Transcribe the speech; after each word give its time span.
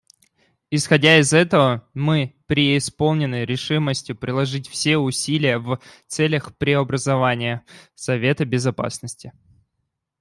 Исходя 0.71 1.19
из 1.19 1.31
этого 1.31 1.87
мы 1.93 2.35
преисполнены 2.47 3.45
решимости 3.45 4.13
приложить 4.13 4.67
все 4.67 4.97
усилия 4.97 5.59
в 5.59 5.79
целях 6.07 6.57
преобразования 6.57 7.63
Совета 7.93 8.43
Безопасности. 8.45 9.31